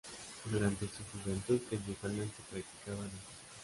[0.45, 3.21] Durante su juventud principalmente practicaba natación.